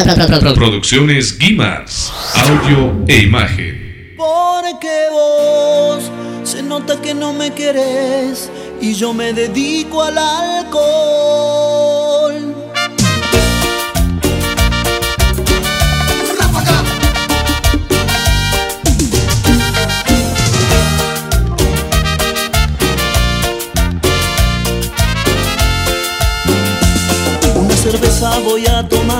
[0.54, 4.14] Producciones Guimas, audio e imagen.
[4.16, 6.10] Porque vos
[6.42, 8.50] se nota que no me querés
[8.80, 11.34] y yo me dedico al alcohol.
[27.54, 29.19] Una cerveza voy a tomar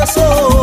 [0.00, 0.59] coração.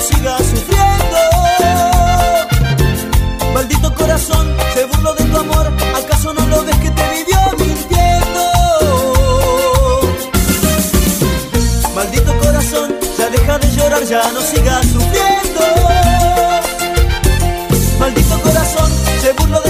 [0.00, 1.18] sigas sufriendo.
[3.54, 8.42] Maldito corazón, se burló de tu amor, ¿acaso no lo ves que te vivió mintiendo?
[11.94, 15.62] Maldito corazón, ya deja de llorar, ya no sigas sufriendo.
[17.98, 18.90] Maldito corazón,
[19.22, 19.65] se burló de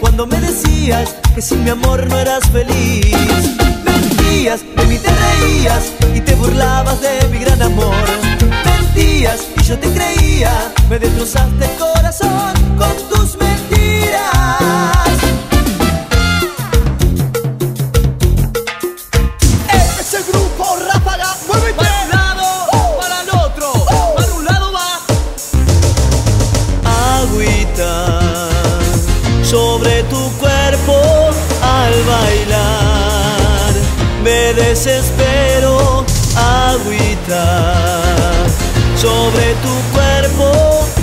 [0.00, 3.56] cuando me decías que sin mi amor no eras feliz.
[3.84, 7.94] Mentías, de mí te reías y te burlabas de mi gran amor.
[8.64, 13.58] Mentías y yo te creía, me destrozaste el corazón con tus mentiras.
[20.00, 20.57] Ese grupo
[34.78, 36.04] desespero
[36.36, 37.74] agüita
[38.94, 40.97] sobre tu cuerpo.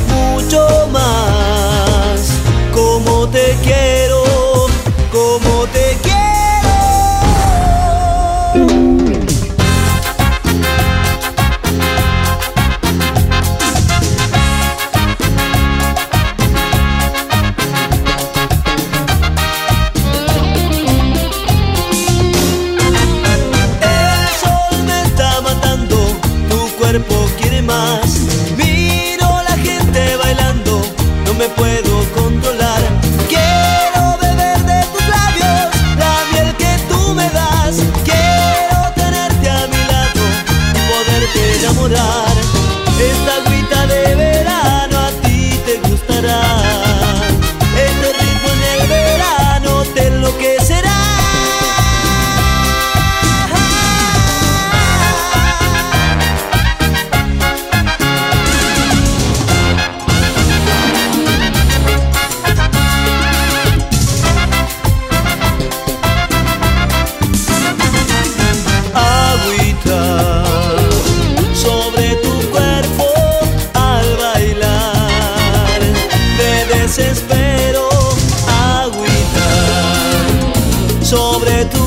[81.16, 81.85] sobre tu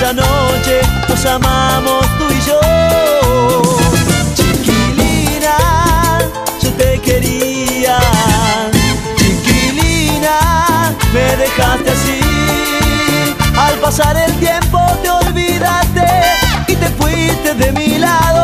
[0.00, 2.60] Esa noche nos amamos tú y yo.
[4.36, 6.20] Chiquilina,
[6.62, 7.98] yo te quería.
[9.16, 12.20] Chiquilina, me dejaste así.
[13.58, 16.06] Al pasar el tiempo te olvidaste
[16.68, 18.37] y te fuiste de mi lado.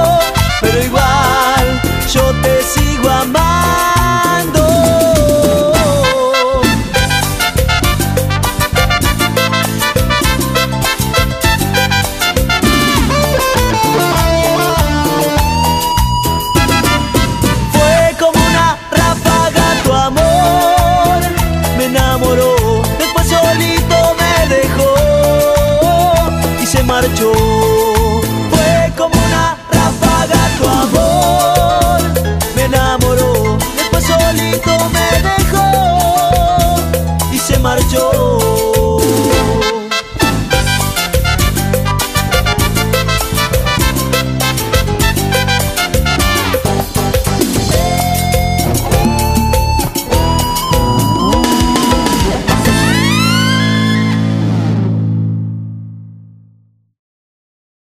[38.12, 38.43] oh.